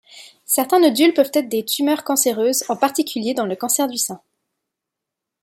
Certains 0.47 0.79
nodules 0.79 1.13
peuvent 1.13 1.29
être 1.31 1.47
des 1.47 1.63
tumeurs 1.63 2.03
cancéreuses, 2.03 2.63
en 2.69 2.75
particulier 2.75 3.35
dans 3.35 3.45
le 3.45 3.55
cancer 3.55 3.87
du 3.87 3.99
sein. 3.99 4.19